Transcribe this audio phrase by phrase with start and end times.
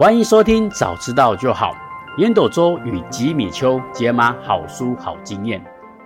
[0.00, 1.76] 欢迎收听，早知道就好。
[2.16, 5.62] 烟斗周与吉米秋解码好书好经验。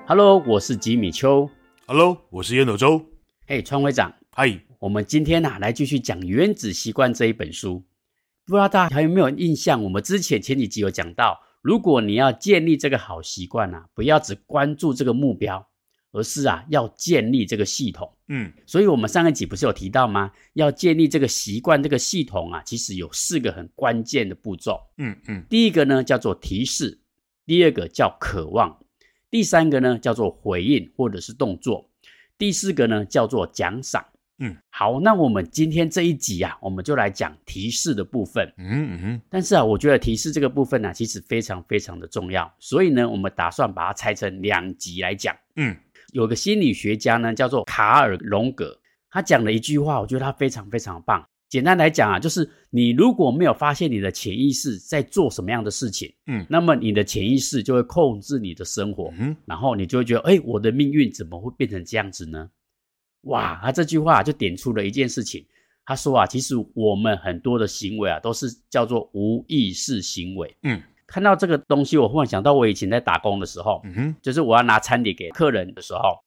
[0.08, 1.48] Hello，我是吉米秋。
[1.86, 3.00] Hello，我是烟斗周。
[3.46, 4.12] 嘿，川会长。
[4.32, 7.84] 嗨，我们今天啊来继续讲《原子习惯》这一本书。
[8.44, 9.80] 不知道大家还有没有印象？
[9.84, 15.68] 我们之前前几集有讲到，如果你要建立这个好习惯啊，不要只关注这个目标。
[16.14, 18.08] 而是啊，要建立这个系统。
[18.28, 20.30] 嗯，所以我们上一集不是有提到吗？
[20.54, 24.80] 要建立这个习惯，这个系统啊，其实有四个很关键的步骤。
[24.96, 27.00] 嗯嗯，第一个呢叫做提示，
[27.44, 28.78] 第二个叫渴望，
[29.28, 31.90] 第三个呢叫做回应或者是动作，
[32.38, 34.06] 第四个呢叫做奖赏。
[34.38, 38.50] 嗯，好，那我们今天这一集啊，我们就来讲提示的部分。
[38.56, 45.36] 嗯嗯哼，但是啊，我觉得提示这个部分呢、啊，其实非常非常的重要，所以呢，我们打算把它拆成两集来讲。
[45.56, 45.76] 嗯。
[46.14, 48.78] 有个心理学家呢，叫做卡尔·荣格，
[49.10, 51.28] 他讲了一句话，我觉得他非常非常棒。
[51.48, 62.48] 简单来讲啊，就是你如果没有发现你的潜意识在做什么样的事情，嗯，那么你的潜意识就会控制你的生活，嗯，然后你就会觉得，哎，我的命运怎么会变成这样子呢？
[63.22, 65.44] 哇，他这句话就点出了一件事情。
[65.84, 70.80] 他说啊，其实我们很多的行为啊，都是叫做无意识行为，嗯。
[71.06, 76.18] 看到这个东西，我忽然想到我以前在打工的时候，嗯哼，就是我要拿餐点给客人的时候，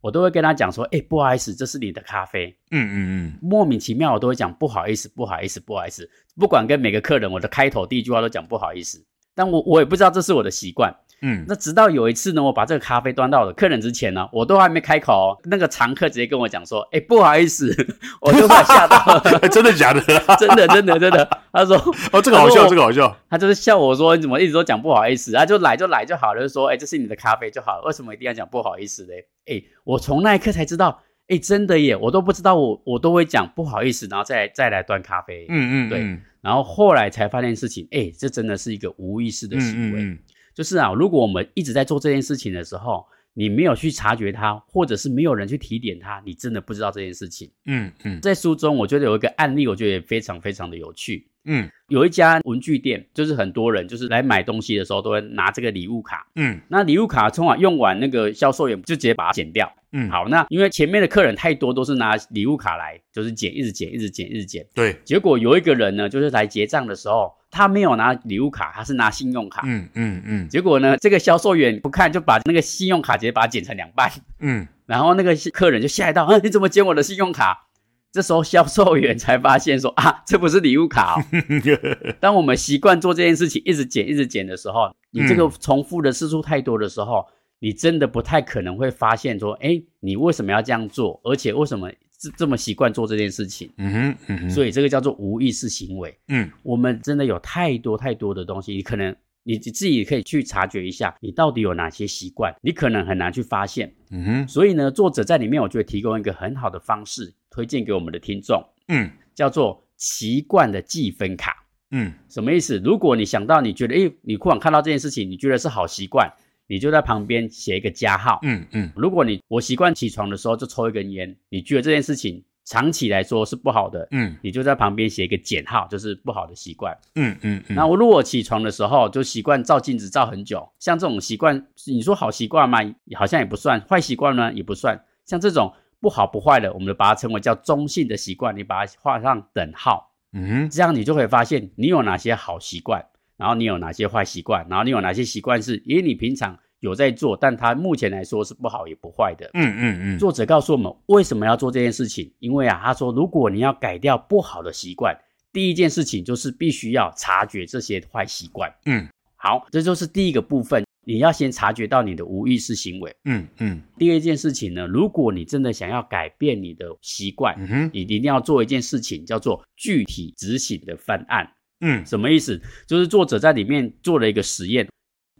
[0.00, 10.94] 我都会跟他讲说，哎，不好意思，这是你的咖啡，嗯嗯嗯，莫名其妙我都会讲不好意思，不好意思，不好意思，不管跟每个客人，我的开头第一句话都讲不好意思，但我我也不知道这是我的习惯。
[11.22, 17.74] 嗯，那直到有一次呢，我把这个咖啡端到我的客人之前呢，我都还没开口哦，那个常客直接跟我讲说：“哎，不好意思，
[18.22, 19.38] 我就快吓到了。
[19.52, 20.00] ”真的假的？
[20.40, 21.28] 真的真的真的。
[21.52, 21.76] 他说
[22.12, 35.44] ：“哦，这个好笑，这个好笑。”他就是笑我说：“你怎么一直都讲不好意思？”啊就来就来就好了，就说：“哎，这是你的咖啡就好了，为什么一定要讲不好意思嘞？”哎，我从那一刻才知道，哎，真的耶，我都不知道我我都会讲不好意思，然后再再来端咖啡。
[35.50, 36.18] 嗯嗯，对。
[36.40, 40.18] 然后后来才发现事情，哎，这真的是一个无意识的行为。
[40.54, 47.50] 就是啊，如果我们一直在做这件事情的时候，你没有去察觉它，或者是没有人去提点它，你真的不知道这件事情。
[47.66, 51.26] 嗯嗯，在书中我觉得有一个案例，我觉得也非常非常的有趣。
[51.44, 56.26] 嗯，有一家文具店，就是很多人就是来买东西的时候都会拿这个礼物卡。
[56.34, 59.72] 嗯，那礼物卡通常用完，那个销售员就直接把它剪掉。
[59.92, 64.66] 嗯，好，那因为前面的客人太多，都是拿礼物卡来，就是剪，一直剪，一直剪，一直剪。
[64.74, 69.62] 对，结果有一个人呢，就是来结账的时候，他没有拿礼物卡，他是拿信用卡。
[69.64, 70.48] 嗯嗯嗯。
[70.48, 74.10] 结果呢，这个销售员不看，就把那个信用卡直接把它剪成两半。
[74.38, 77.66] 嗯，然后那个客人就吓到，啊，你怎么剪我的信用卡？
[78.12, 81.24] 这时候销售员才发现说，啊，这不是礼物卡哦。
[82.20, 87.26] 当我们习惯做这件事情，一直剪，一直剪的时候，你这个重复的次数太多的时候。
[87.62, 91.20] 你真的不太可能会发现说，哎，你为什么要这样做？
[91.24, 93.70] 而且为什么这这么习惯做这件事情？
[93.78, 96.14] 嗯哼，嗯哼，所以这个叫做无意识行为。
[96.28, 103.94] 嗯，我们真的有太多太多的东西，你可能你自己可以去察觉一下，你到底有哪些习惯，你可能很难去发现。
[104.10, 108.62] 嗯哼，所以呢，作者在里面我觉得提供一个很好的方式，推荐给我们的听众。
[108.88, 111.64] 嗯，叫做习惯的记分卡。
[111.92, 112.78] 嗯，什么意思？
[112.84, 116.30] 如果你想到你觉得，哎，你忽然看到这件事情，你觉得是好习惯。
[116.70, 118.88] 你就在旁边写一个加号，嗯嗯。
[118.94, 127.60] 如果你我习惯起床的时候就抽一根烟，你觉得这件事情长期来说是不好的，嗯，你就在旁边写一个减号，就是不好的习惯，嗯嗯。
[127.70, 132.78] 那我如果起床的时候就习惯照镜子照很久，像这种习惯，你说好习惯吗？
[133.16, 135.04] 好像也不算，坏习惯呢也不算。
[135.24, 143.04] 像这种不好不坏的，我们就把它称为叫中性的习惯，你把它画上等号，嗯，这样你就会发现你有哪些好习惯。
[143.40, 144.64] 然后你有哪些坏习惯？
[144.68, 149.50] 然后你有哪些习惯是因为你平常有在做，但它目前来说是不好也不坏的。
[149.54, 150.18] 嗯嗯嗯。
[150.18, 152.30] 作者告诉我们为什么要做这件事情？
[152.38, 155.18] 因为啊，他说如果你要改掉不好的习惯，
[155.52, 158.72] 第一件事情就是必须要察觉这些坏习惯。
[158.84, 163.14] 嗯，好，这就是第一个部分，你要先察觉到你的无意识行为。
[163.24, 163.82] 嗯嗯。
[163.98, 171.50] 第二件事情呢，如果你真的想要改变你的习惯，嗯，你一定要做一件事情，叫做具体执行的方案。
[171.80, 172.60] 嗯，什么意思？
[172.86, 174.88] 就是作者在里面做了一个实验，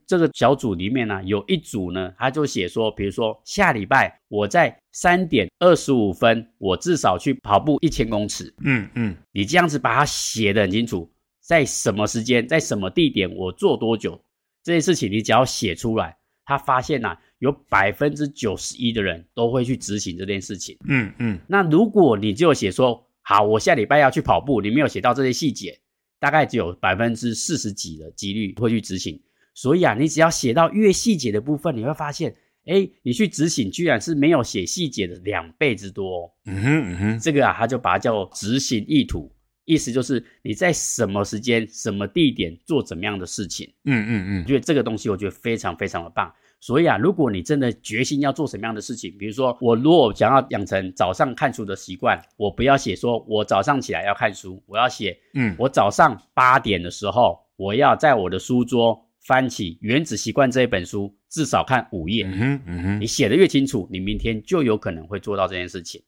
[0.06, 8.52] 这个小组里面呢，有一组呢，他就写说，比如说下礼拜我在三点二十五分，我至少去跑步一千公尺。
[8.64, 11.08] 嗯嗯，你这样子把它写得很清楚，
[11.40, 14.20] 在什么时间，在什么地点，我做多久，
[14.64, 20.76] 这些事情你只要写出来，他发现呐，有百分之九十一的人都会去执行这件事情。
[20.88, 25.78] 嗯嗯，那如果你就写说，好，我下礼拜要去跑步，你没有写到这些细节。
[26.20, 29.20] 大概只有百分之四十几的几率会去执行，
[29.54, 32.32] 所以啊，你只要写到越细节的部分，你会发现，
[32.66, 36.30] 哎，你去执行居然是没有写细节的两倍之多。
[36.44, 39.32] 嗯哼嗯哼，这个啊，他就把它叫执行意图，
[39.64, 43.66] 意思就是你在什么时间、什么地点做怎么样的事情。
[43.84, 46.30] 嗯嗯嗯，因为这个东西我觉得非常非常的棒。
[46.60, 62.24] 所以啊，如果你真的决心要做什么样的事情，比如说我如果想要养成早上看书的习惯，我不要写说我早上起来要看书，我要写，嗯，我早上八点的时候，我要在我的书桌翻起《原子习惯》这一本书，至少看五页。
[62.26, 66.02] 嗯哼，嗯哼，你写的越清楚，你明天就有可能会做到这件事情。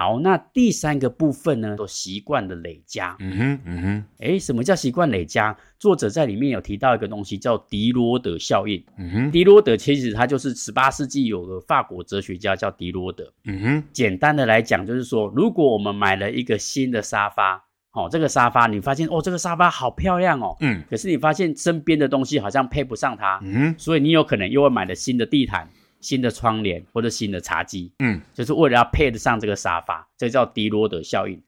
[0.00, 3.14] 好，那第三个部分呢，做习惯的累加。
[3.18, 5.54] 嗯哼，嗯哼，诶，什么叫习惯累加？
[5.78, 8.82] 作者在里面有提到一个东西，叫迪罗德效应。
[8.96, 13.30] 嗯哼，迪罗德其实他就是十八世纪有个法国哲学家叫迪罗德。
[13.44, 17.62] 嗯哼，简单的来讲，就是说，如果我们买了一个新的沙发，
[17.92, 25.68] 哦，这个沙发你发现哦，这个沙发好漂亮哦，嗯，可是你发现身边的东西好像配不上它，嗯哼，所以你有可能又会买了新的地毯。
[26.00, 31.40] 新的窗帘或者新的茶几，嗯，就是为了要配得上这个沙发，这叫迪罗德效应。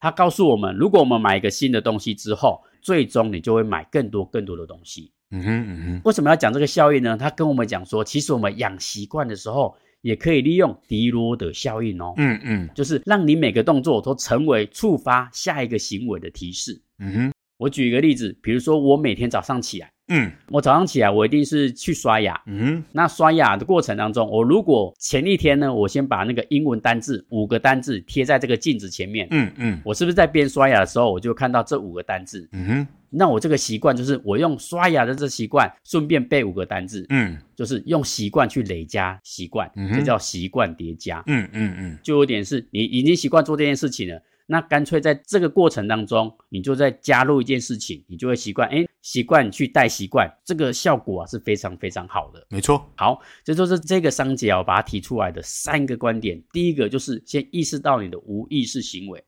[0.00, 5.10] 它告诉我们，如果我们买一个新的东西之后，最终你就会买更多更多的东西。
[5.30, 6.00] 嗯哼嗯哼。
[6.04, 7.16] 为什么要讲这个效应呢？
[7.16, 12.14] 他跟我们讲说，其实我们养习惯的时候，也可以利用迪罗德效应哦。
[12.16, 16.80] 嗯嗯，就是让你每个动作都成为触发下一个行为的提示。
[16.98, 17.32] 嗯哼。
[17.56, 19.90] 我举一个例子，比如说我每天早上起来。
[20.08, 22.40] 嗯，我早上起来，我一定是去刷牙。
[22.46, 29.28] 嗯，那刷牙的过程当中，我如果前一天呢，我先把那个英文单字五个单字贴在这个镜子前面。
[29.30, 32.48] 嗯嗯，我是不是在边刷牙的时候，我就看到这五个单字？
[32.52, 37.04] 嗯哼，那我这个习惯就是我用刷牙的这习惯，顺便背五个单字。
[37.10, 41.22] 嗯，就是用习惯去累加习惯，嗯，这叫习惯叠加。
[41.26, 44.22] 嗯嗯嗯，就有点是你已经习惯做这件事情了。
[44.50, 48.66] 那干脆在这个过程当中，你就再加入一件事情，你就会习惯。
[48.70, 52.46] 哎，习惯去带习惯，这个效果啊是非常非常好的。
[52.48, 52.90] 没错。
[52.96, 56.42] 好，这就是这个章节啊，我把它提出来的三个观点。
[56.50, 59.20] 第一个就是先意识到你的无意识行为；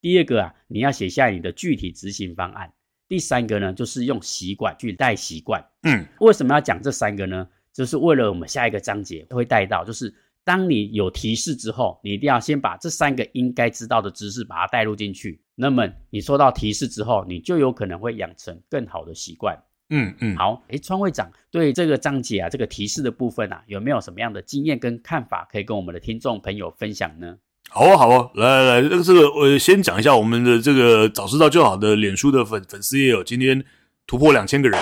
[0.00, 2.68] 第二个啊，你要写下你的具体执行方案；
[3.06, 5.64] 第三个呢，就是用习惯去带习惯。
[5.84, 7.46] 嗯，为什么要讲这三个呢？
[7.72, 10.12] 就是为了我们下一个章节会带到，就是。
[10.44, 15.40] 当你有提示之后，你一定要先把这三个应该知道的知识把它带入进去。
[15.54, 19.58] 那么你收到提示之后，你就有可能会养成更好的习惯。
[19.90, 27.36] 嗯嗯，好，诶，川会长对这个章节啊，这个提示的部分啊，有没有什么样的经验跟看法可以跟我们的听众朋友分享呢？
[27.70, 33.64] 好啊，好啊，来来来，这个这个，我先讲一下我们的这个早知道就好的脸书的粉粉丝也有今天
[34.06, 34.78] 突破两千个人。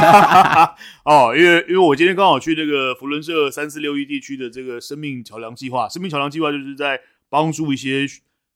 [1.04, 8.06] 哦，因为因为我今天刚好去那个福伦社三四六一地区的这个生命桥梁计划，生命桥梁计划就是在帮助一些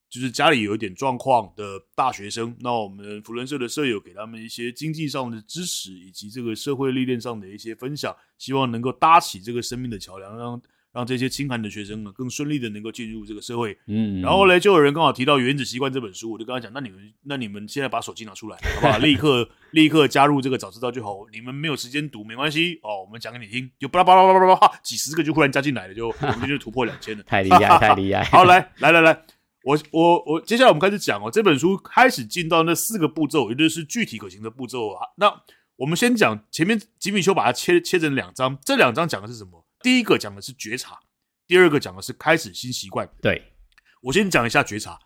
[0.08, 10.60] 就是家里有一点状况的大学生，那我们福伦社的舍友给他们一些经济上的支持，以及这个社会历练上的一些分享，希望能够搭起这个生命的桥梁，让。
[10.92, 13.78] 让这些清寒的学生呢，更顺利的能够进入这个社会。
[13.86, 18.98] 嗯，然后呢，就有人刚好提到《原子习惯》这本书，我就跟他讲，那你们，那你们现在把手机拿出来，好不好？
[19.04, 21.18] 立刻，立刻加入这个早知道就好。
[21.32, 23.70] 你们没有时间读没关系哦，我们讲给你听。
[23.78, 28.24] 就巴拉巴拉巴拉巴拉，几十个就忽然加进来了，就 我们就突破两千了，太厉害， 太厉害。
[28.24, 29.22] 好，来来来来，
[29.64, 31.30] 我我我，接下来我们开始讲哦。
[31.30, 35.06] 这本书开始进到那四个步骤，也就是具体可行的步骤啊。
[35.16, 35.32] 那
[35.76, 39.64] 我们先讲前面，吉米修把它切切成两章，这两章讲的是什么？
[39.82, 41.00] 第一个讲的是觉察。
[41.46, 43.08] 第二个讲的是开始新习惯。
[43.20, 43.52] 对，
[44.02, 44.98] 我先讲一下觉察。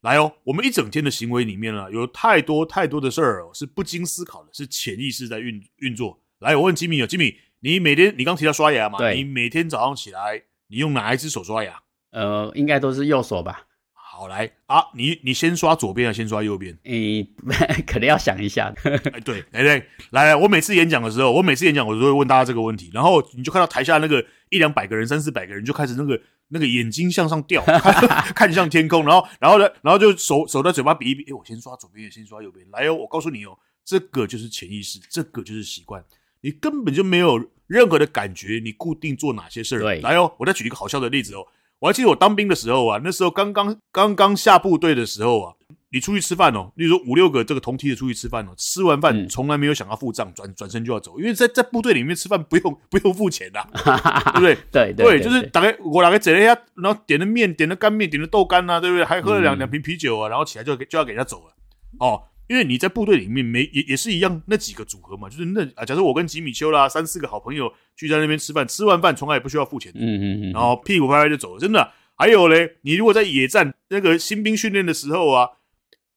[0.00, 6.20] 来哦，我们一整天的行为里面呢，有太多太多的事儿哦，是不经思考的，是潜意识在运运作。
[6.40, 8.98] 来，我问吉米哦，吉米，你每天你刚提到刷牙嘛？
[8.98, 11.80] 对，你每天早上起来，你用哪一只手刷牙？
[12.10, 13.66] 呃，应该都是右手吧。
[14.14, 16.76] 好，来啊，你你先刷左边还是先刷右边？
[16.84, 17.26] 诶，
[17.88, 18.70] 可能要想一下。
[18.84, 24.22] 哎，对，来来来来，我每次演讲的时候，我每次演讲我都会问大家这个问题，然后你就看到台下那个。
[24.50, 36.04] 一两百个人，三四百个人就开始那个那个眼睛向上吊， 看，看向天空，然后然后呢，然后就手手在嘴巴比一比，诶，我先刷左边，也先刷右边，来哦，我告诉你哦，这个就是潜意识，这个就是习惯，
[36.42, 39.80] 你根本就没有任何的感觉，你固定做哪些事儿。
[39.80, 41.46] 对，来哦，我再举一个好笑的例子哦，
[41.82, 45.52] 我还记得我当兵的时候啊，那时候刚刚刚刚下部队的时候啊。
[45.94, 53.60] 你出去吃饭哦，例如说五六个这个同梯的出去吃饭哦，吃完饭从来没有想要付账，转转身就要走，因为在在部队里面吃饭不用 不用付钱的，
[54.32, 54.56] 对不对？
[54.72, 59.04] 对对，就是大概我大概整了一下，然后点了面，点了干面，点了豆干呐，对不对？
[59.04, 61.52] 还喝了两两瓶啤酒啊，然后起来就就要给人家走了
[62.00, 71.90] 哦，因为你在部队里面没也也是一样那几个组合嘛，就是那啊，假设我跟吉米丘啦三四个好朋友聚在那边吃饭，吃完饭从来也不需要付钱，嗯嗯嗯，然后屁股拍拍就走了，真的。
[72.14, 75.48] 还有嘞，你如果在野战那个新兵训练的时候啊。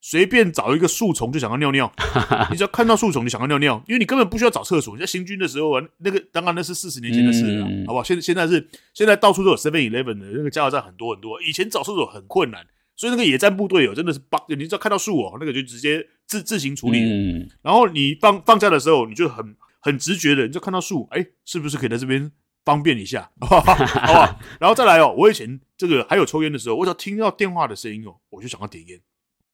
[0.07, 1.91] 随便找一个树丛就想要尿尿，
[2.51, 4.93] 你只要看到树丛就想要尿尿，因为你根本不需要找厕所。
[4.93, 8.03] 你在行军的时候啊，那个当然那是四十年前的事了，好不好？
[8.03, 12.63] 现现在是现在到处都有 Seven Eleven 的那个加油站很多很多，以前找厕所很困难，
[12.95, 16.99] 所以那个野战部队哦，真的是帮，你只要看到树哦，那个就直接自自行处理。
[17.03, 22.31] 嗯，然后你放放假的时候，你就很很直觉的，你就看到树，哎，是不是可以在这边
[22.63, 23.29] 方便一下？
[23.41, 24.39] 好不好？
[24.59, 28.99] 然后再来哦，我以前这个还有抽烟的时候，我只要听到电话的声音哦，我就想要点烟，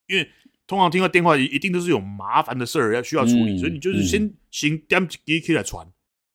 [0.08, 0.30] 因为
[0.68, 5.86] 通常听到电话一一定都是有麻烦的事儿要需要处理，嗯、所以你就是先先点几支来传，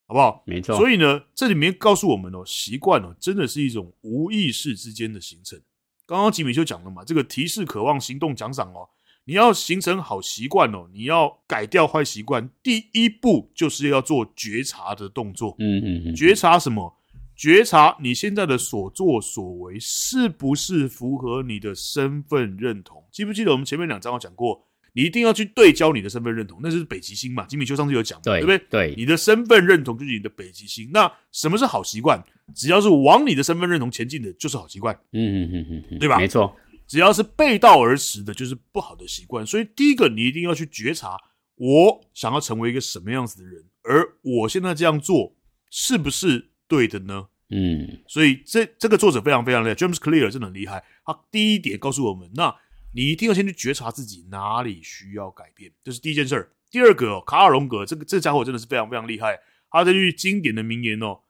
[0.08, 0.42] 好不好？
[0.44, 0.76] 没错。
[0.76, 5.58] 所以呢，这里面告诉我们哦，习惯哦，真的是一种无意识之间的形成。
[6.06, 8.88] 刚刚吉米就讲了嘛，这个提示、渴望、行动、奖赏哦，
[9.24, 15.56] 你要形成好习惯哦，你要改掉坏习惯，第一步就是要做觉察的动作。
[15.58, 16.94] 嗯嗯嗯，觉察什么？
[17.36, 23.04] 觉察你现在的所作所为是不是符合你的身份认同？
[23.12, 24.64] 记不记得我们前面两章有讲过？
[24.96, 27.44] 你一定要去对焦你的身份认同，那就是北极星嘛。
[27.44, 28.58] 吉米邱上次有讲，对，对不对？
[28.70, 30.88] 对，你的身份认同就是你的北极星。
[30.90, 32.18] 那什么是好习惯？
[32.54, 34.98] 只要是往你的身份认同前进的，就是好习惯。
[35.12, 36.16] 嗯嗯嗯嗯，对吧？
[36.16, 36.56] 没错。
[36.86, 39.44] 只要是背道而驰的，就是不好的习惯。
[39.46, 41.14] 所以第一个，你一定要去觉察，
[41.56, 45.36] 我想要成为一个什么样子的人，而我现在这样做
[45.70, 47.26] 是不是对的呢？
[47.50, 47.98] 嗯。
[48.08, 50.82] 所以这这个作者非常非常厉害，James Clear 真的很厉害。
[51.04, 52.56] 他第一点告诉我们，那。
[52.96, 56.50] 你一定要先去觉察自己哪里需要改变，这是第一件事儿。
[56.70, 59.38] 第二个哦，卡尔荣格这个这家伙真的是非常非常厉害。
[59.70, 61.20] 他这句经典的名言哦：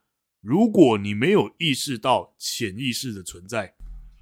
[0.41, 3.75] 如果你没有意识到潜意识的存在，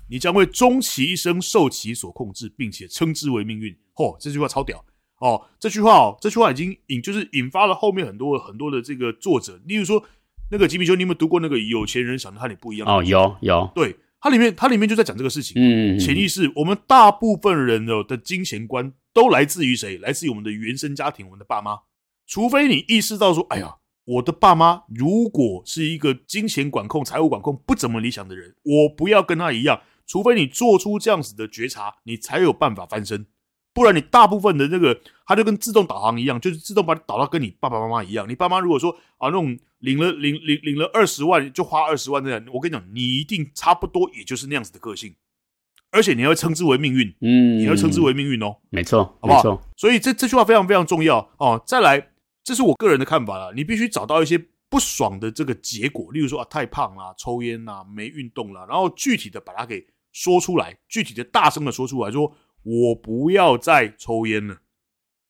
[0.08, 3.76] 你将会终其一生受其所控制，并且称之为命运。
[3.94, 4.82] 嚯、哦，这句话超屌
[5.18, 5.46] 哦！
[5.60, 10.02] 这句话哦，这句话已经引就是引发了后面很多很多的这个作者，例如说
[10.50, 12.88] 那个吉米丘，你有没有读过那个有钱人想的和你不一样？
[12.88, 13.94] 哦，有有，对。
[14.24, 15.52] 它里面，它里面就在讲这个事情。
[15.58, 19.98] 嗯，潜意识，我们大部分人的的金钱观都来自于谁？
[19.98, 21.80] 来自于我们的原生家庭，我们的爸妈。
[22.26, 23.74] 除非你意识到说，哎呀，
[24.06, 29.82] 我的爸妈如果是一个金钱管控、财务管控不怎么理想的人，我不要跟他一样。
[30.06, 33.26] 除非你做出这样子的觉察，你才有办法翻身。
[33.74, 38.26] 不然，你大部分的那个，它就跟自动导航一样，就是自动把你导到跟你爸爸妈妈一样。
[38.26, 45.14] 你爸妈如果说啊，那种领了领领领了二十万就花二十万这样，我跟你讲，你一定差不多也就是那样子的个性，
[45.90, 49.62] 而且你要称之为命运，嗯，你要称之为命运哦，没错，好不好？
[49.76, 51.62] 所以这这句话非常非常重要哦。
[51.66, 52.10] 再来，
[52.42, 62.34] 这是我个人的看法了，你必须找到一些不爽的这个结果，例如说啊，太胖啦、抽烟啦、没运动啦，然后具体的把它给说出来，具体的大声的说出来说。
[62.66, 64.56] 我不要再抽烟了，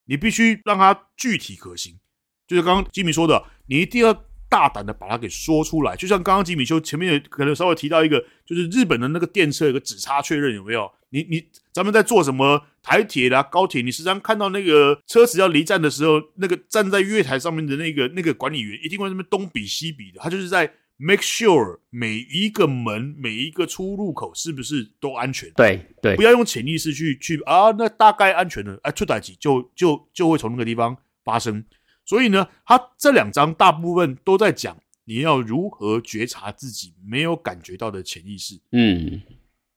[0.05, 1.99] 你必须让它具体可行。
[2.47, 4.15] 就是刚刚吉米说的，你一定要
[4.55, 5.97] 大胆的把它给说出来。
[5.97, 10.89] 就像刚刚吉米修前面可能稍微提到一个，就是日本的那个电车有个指叉确认有没有？
[11.11, 20.73] 你你咱们在坐什么台铁啦、高铁，你时常看到那个车子要离站的时候，那个站在月台上面的那个那个管理员一定会在那边东比西比的，他就是在。
[20.97, 25.51] Make sure 每一个门、每一个出入口是不是都安全？
[25.57, 31.65] 对对，不要用潜意识去去啊，那大概安全了，哎，出代志就就就会从那个地方发生。
[32.05, 38.61] 所以呢，他这两章大部分都在讲你要如何觉察自己没有感觉到的潜意识。
[38.73, 39.23] 嗯，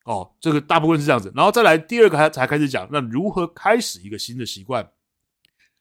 [0.05, 1.31] 哦，这个大部分是这样子。
[1.35, 4.91] 然后再来第二个，他才开始讲那如何开始一个新的习惯。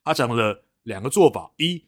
[0.04, 1.84] 他讲了两个做法，一。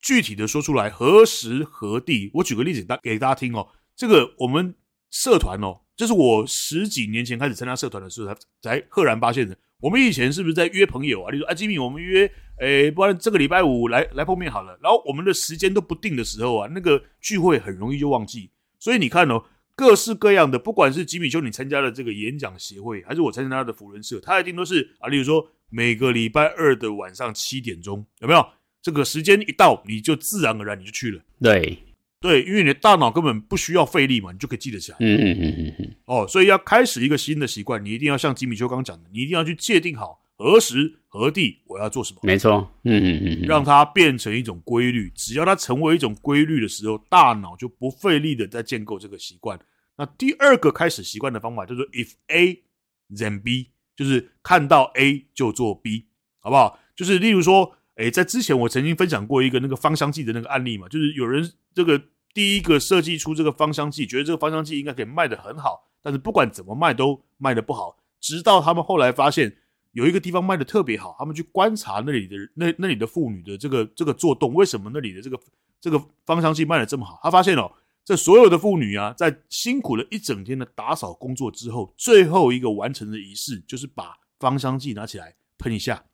[0.00, 2.30] 具体的说出来，何时何地？
[2.34, 3.68] 我举个例子大给大家听哦。
[3.94, 4.74] 这个我们
[5.10, 9.56] 社团哦，这是我十几年前开始参加社团的时候才才赫然发现的。
[9.78, 11.30] 我们以前是不是在约朋友啊？
[11.30, 12.30] 例如说，哎，吉米，我们约，
[12.62, 14.78] 哎，不然这个礼拜五来来碰面好了。
[14.80, 18.48] 然后我们的时间都不定的时候啊，那个聚会很容易就忘记。
[18.78, 19.42] 所以你看哦，
[19.74, 25.08] 各式各样的，不管是吉米丘你参加的这个演讲协会，还是我参加他的福伦社，他一定都是啊。
[25.08, 28.46] 例如说，每个礼拜二的晚上七点钟，有没有？
[28.80, 31.22] 这个时间一到，你就自然而然你就去了。
[31.40, 31.78] 对，
[32.20, 34.98] 对，因为你的大脑根本不需要费力嘛，你就可以记得起来。
[35.00, 35.94] 嗯嗯嗯嗯嗯。
[36.06, 42.18] 哦，所以要开始一个新的习惯，你一定要像吉米丘刚讲的，你一定要去界定好何时何地我要做什么。
[42.24, 42.68] 没错。
[42.82, 45.08] 嗯嗯嗯，让它变成一种规律。
[45.14, 49.58] 只要它成为一种规律的时候，大脑就不费力的在建构这个习惯。
[49.96, 52.62] 那第二个开始习惯的方法叫做 if A
[53.10, 56.06] then B，就是看到 A 就做 B，
[56.40, 56.78] 好不好？
[56.96, 57.76] 就是例如说。
[57.96, 69.54] 诶，在之前我曾经分享过一个那个芳香剂的那个案例嘛，就是有人这个第一个设计出这个芳香剂，觉得这个芳香剂应该可以卖得很好，但是不管怎么卖都卖得不好，直到他们后来发现
[69.92, 75.38] 有一个地方卖的特别好，他们去观察那里的那那里的妇女的这个这个做动，为什么那里的这个
[75.80, 77.18] 这个芳香剂卖的这么好？
[77.22, 77.70] 他发现哦，
[78.04, 86.04] 这所有的妇女啊，在辛苦了一整天的打扫工作之后，最后一个完成的仪式就是把芳香剂拿起来喷一下。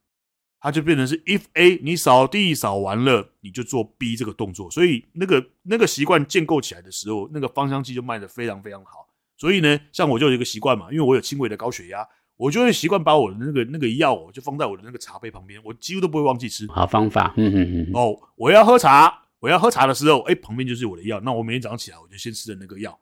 [0.60, 9.06] 它就变成是 if A 你扫地扫完了，你就做 B 这个动作，所以那个那个习惯建构起来的时候，那个芳香剂就卖得非常非常好。
[9.36, 12.04] 所以呢，像我就有一个习惯嘛，因为我有轻微的高血压，
[12.38, 16.66] 我就会习惯把我的那个那个药哦，就放在我的那个茶杯旁边，我几乎都不会忘记吃。
[16.68, 17.90] 好方法，嗯嗯嗯。
[17.92, 22.98] 哦，我要喝茶，我要喝茶的时候，哎，旁边就是我的药，那我每天早上起来我就先吃的那个药，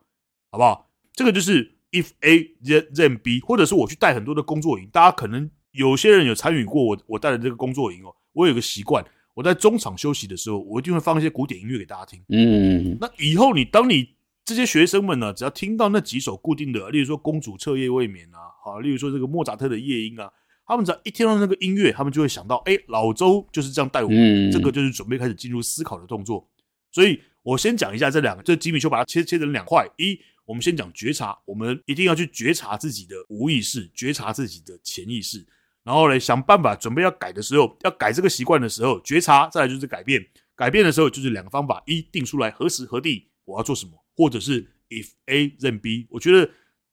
[0.51, 0.91] 好不好？
[1.13, 9.05] 这个就是 if A then then B，或者是我去带很多的工作营，大家可能有些人有参与过我我带的这个工作营哦，我有个习惯。
[9.35, 12.19] 我在中场休息的时候，我一定会放一些古典音乐给大家听。
[12.31, 14.09] 嗯，那以后你当你
[14.47, 20.31] 这些学生们呢，只要听到那几首固定的，例如说《公主彻夜未眠》啊，好，例如说这个莫扎特的夜莺啊，
[20.65, 26.49] 他们只要一听到那个音乐，他们就会想到，哎，老周就是这样带我们，这个就是准备开始进入思考的动作。
[26.93, 29.85] 所以我先讲一下这两个，这吉米丘把它切切成两块。
[29.97, 35.45] 一，我们先讲觉察，我们一定要去觉察自己的无意识，觉察自己的潜意识。
[35.83, 40.25] 然后呢，想办法准备要改的时候，要改这个习惯的时候，觉察，再来就是改变。
[40.55, 46.07] 改变的时候就是两个方法：一，定出来何时何地我要做什么，或者是 if A then B。
[46.11, 46.51] 我觉得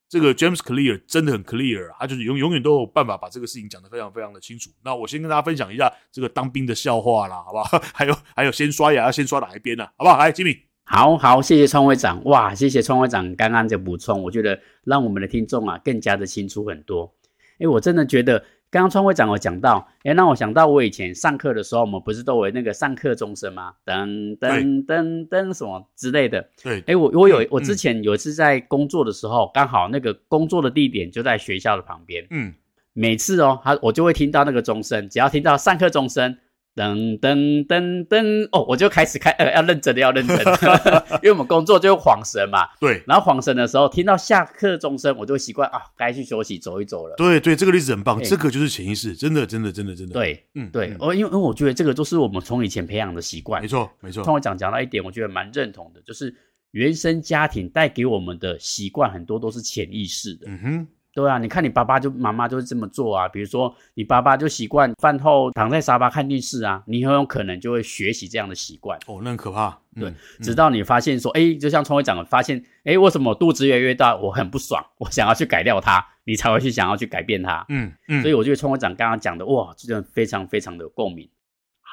[0.09, 4.69] 这个 James Clear 真的很 clear，他就是永永远都有办法把这个事情讲得非常非常的清楚。
[4.83, 7.81] 那我先跟大家分享一下这个当兵的笑话啦，好不好？
[7.93, 9.85] 还 有还有，先刷牙要先刷哪一边呢？
[9.97, 10.17] 好不好？
[10.19, 17.13] 来，Jimmy，好好，谢谢创会长，哇，谢谢创会长刚刚的补充，我觉得让我们的听众啊更加的清楚很多。
[17.59, 18.43] 诶，我真的觉得。
[18.73, 23.71] 刚刚川会长有讲到，哎，让我想到我以前上课的时候，我们不是都有那个上课钟声吗？
[23.85, 26.43] 噔噔噔噔什么之类的。
[26.63, 32.25] 对，哎，我我有我之前有一次在工作的时候，刚好那个工作的地点就在学校的旁边。
[32.31, 32.51] 嗯，
[32.93, 36.35] 每次哦，他我就会听到那个钟声，只要听到上课钟声。
[36.75, 42.67] 噔噔噔噔哦，我就开始开呃，要认真的要认真的， 因为我们工作就晃神嘛。
[42.79, 47.15] 对，然后晃神的时候，听到下课钟声，我就会习惯啊，该去休息走一走了。
[47.15, 50.13] 对对，这个例子很棒，这个就是潜意识，真的真的真的真的。
[50.13, 53.61] 对，嗯对，哦，因为因为我觉得这个都是我们从以前培养的习惯。
[53.61, 54.23] 没错没错。
[54.23, 56.33] 听我讲讲到一点，我觉得蛮认同的，就是
[56.71, 60.47] 原生家庭带给我们的习惯很多都是潜意识的。
[60.47, 60.87] 嗯哼。
[61.13, 63.27] 对啊，你看你爸爸就妈妈就是这么做啊。
[63.27, 68.97] 比如说你爸爸就习惯饭后躺在沙发看电视啊，你很有可能就会学习这样的习惯。
[69.05, 69.77] 哦，那很可怕。
[69.95, 77.63] 对，嗯、直到你发现说，哎，就像聪会长的发现，哎，为什么我肚子越来越大，我很不爽，我想要去改掉它，你才会去想要去改变它。
[77.69, 78.21] 嗯嗯。
[78.23, 81.29] 所以我觉得聪会长刚刚讲的，哇，真的非常非常的有共鸣。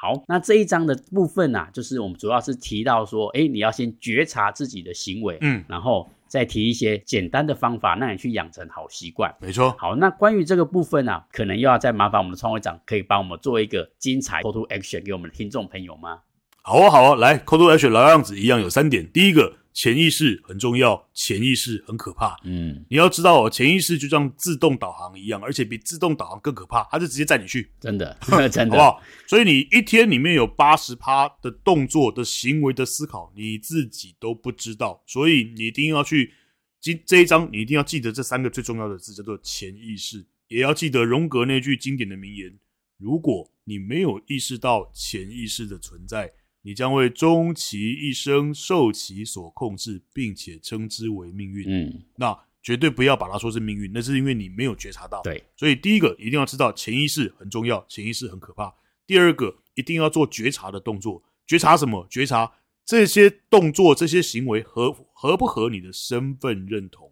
[0.01, 6.09] 好，那这一章的部分啊，就是我们主要是提到说，哎，你要先觉察自己的行为，嗯，然后。
[6.31, 9.35] 再提一些简单的方法，让你去养成好习惯。
[9.41, 9.75] 没错。
[9.77, 16.19] 好，那关于这个部分啊，可能又要再麻烦我们的创会长，可以帮我们做一个精彩 call to action 给我们的听众朋友吗？
[16.61, 19.09] 好啊，好啊，来 call to action 老样子一样有三点。
[19.11, 19.57] 第一个。
[19.73, 22.37] 潜意识很重要，潜意识很可怕。
[22.43, 27.71] 嗯，你要知道哦，潜意识就像自动导航一样，而且比自动导航更可怕，它就直接载你去。
[27.79, 28.17] 真的，
[28.51, 29.01] 真的，好不好？
[29.25, 35.01] 所以你一天里面有八十趴的动作的行为的思考，你自己都不知道。
[35.07, 36.33] 所以你一定要去
[36.81, 40.25] 记这一章，你一定要记得这三个最重要的字，叫做潜意识。
[40.49, 42.53] 也要记得荣格那句经典的名言：
[42.97, 46.33] 如果你没有意识到潜意识的存在。
[46.63, 51.65] 你将会终其一生受其所控制，并且称之为命运。
[51.67, 55.23] 嗯，那绝对不要把它说是命运，那是因为你没有觉察到。
[55.23, 58.71] 对，所以第一个一定要知道潜意识很重要，潜意识很可怕。
[59.07, 62.05] 第二个一定要做觉察的动作，觉察什么？
[62.07, 62.51] 觉察
[62.85, 67.11] 这些动作、这些行为合合不合你的身份认同。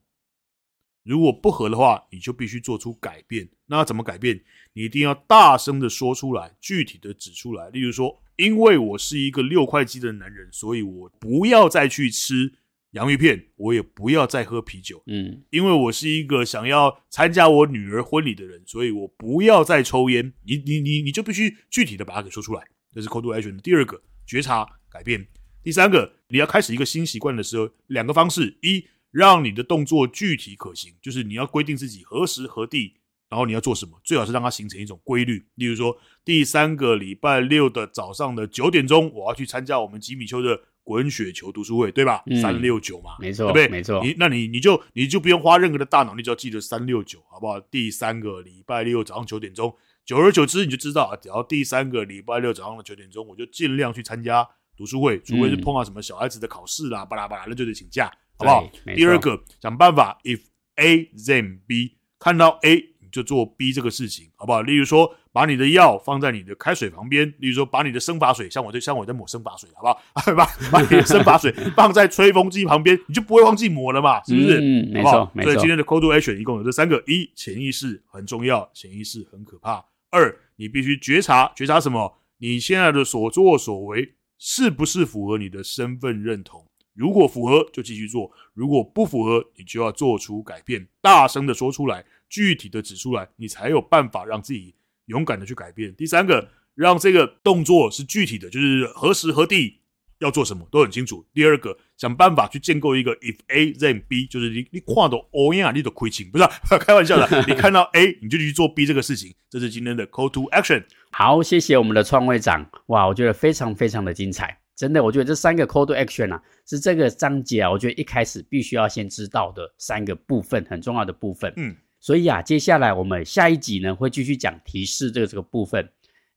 [1.02, 3.50] 如果不合的话，你就必须做出改变。
[3.66, 4.40] 那要怎么改变？
[4.74, 7.72] 你一定要大声的说出来，具体的指出来。
[7.72, 8.22] 例如说。
[8.40, 12.54] 因为我是一个六块肌的男人，所以我不要再去吃
[12.92, 15.04] 洋芋片，我也不要再喝啤酒。
[15.08, 20.32] 嗯，因为我是一个想要参加我女儿婚礼的人，所以我不要再抽烟。
[20.46, 22.64] 你你你你就必须具体的把它给说出来。
[22.94, 25.28] 这是 to action 的第二个觉察改变。
[25.62, 32.94] 第三个，你要开始一个新习惯的时候，两个方式：一，让你的动作具体可行，就是你要规定自己何时何地。
[33.30, 34.00] 然后你要做什么？
[34.04, 35.46] 最好是让它形成一种规律。
[35.56, 42.24] 例如说，第三个礼拜六的早上的九点钟，我要去参加我们吉米丘的滚雪球读书会，对吧？
[42.42, 43.68] 三六九嘛，没错，对不对？
[43.68, 44.04] 没错。
[44.04, 47.60] 你那你你就你就不用花任何的大脑，你只要记得三六九，好不好？
[47.60, 49.72] 第三个礼拜六早上九点钟，
[50.04, 58.68] 久而久之你就知道啊，只要第三个礼拜六早上的九点钟，我就尽量去参加读书会，除非是碰到什么小孩子的考试啦，巴拉巴拉，那就得请假，好不好？
[58.96, 60.42] 第二个，想办法，if
[60.78, 62.89] A then B，看到 A。
[63.12, 64.62] 就做 B 这个事情，好不好？
[64.62, 70.02] 例如说，把你的药放在你的开水旁边；例如说，把你的生发水，像我这像我在抹生发水，好不好？
[70.36, 74.60] 把 把你的生发水放在吹风机旁边，你就不会忘记抹了嘛，是不是？
[74.60, 75.52] 嗯，没错，没错。
[75.52, 82.18] 所以今天的 Call to Action 一共有这三个：一，潜意识很重要，潜意识很可怕；二，你必须觉察，觉察什么？
[82.40, 86.66] 你现在的所作所为是不是符合你的身份认同？
[86.96, 94.76] 如果符合就继续做，如果不符合，你就要做出改变，大声的说出来，具体的指出来，你才有办法让自己
[95.08, 95.94] 勇敢的去改变。
[95.96, 99.78] 第三个，让这个动作是具体的，就是何时何地。
[100.20, 101.26] 要做什么都很清楚。
[101.34, 107.26] 第二个，想办法去建构一个 if A then B，就是你你跨到 O 呀，你都亏钱，不是、啊、 开玩笑的。
[107.48, 109.34] 你看到 A，你就去做 B 这个事情。
[109.50, 110.84] 这是今天的 Call to Action。
[111.12, 112.70] 好，谢谢我们的创会长。
[112.88, 121.54] 哇，我觉得非常非常的精彩，真的，我觉得这三个 Call to Action 啊，是这个章节啊，我觉得一开始必须要先知道的三个部分，很重要的部分。
[121.56, 125.88] 嗯，所以啊，接下来我们下一集呢会继续讲提示这个这个部分。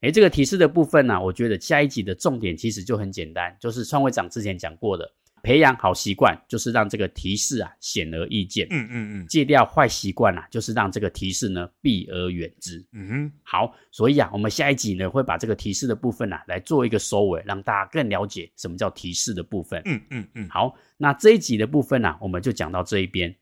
[0.01, 5.09] 诶，这个提示的部分呢、啊，我觉得下一集的重点其实就很简单，就是创会长之前讲过的，
[5.41, 13.31] 培养好习惯就是让这个提示啊显而易见，嗯嗯嗯，戒掉坏习惯啊，就是让这个提示呢避而远之，嗯哼。
[13.43, 20.49] 好，所以啊，我们下一集呢会把这个提示的部分啊来做一个收尾，让大家更了解什么叫提示的部分，嗯嗯嗯。
[20.49, 23.33] 好，那这一集的部分呢、啊，我们就讲到这一边。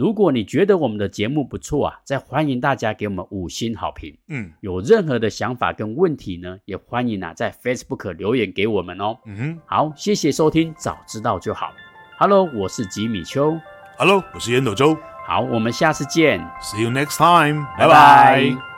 [0.00, 4.16] 如果你觉得我们的节目不错啊，再欢迎大家给我们五星好评。
[4.28, 9.18] 嗯，有任何的想法跟问题呢，也欢迎啊在 Facebook 留言给我们哦。
[9.26, 11.74] 嗯哼，好，谢谢收听，早知道就好。
[12.18, 13.60] Hello，我是吉米秋。
[13.98, 14.96] Hello，我是烟斗周。
[15.26, 16.40] 好，我们下次见。
[16.62, 17.66] See you next time。
[17.76, 18.69] 拜拜。